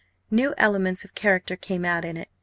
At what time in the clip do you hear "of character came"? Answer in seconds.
1.05-1.85